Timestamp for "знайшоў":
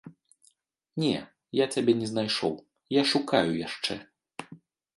2.13-2.53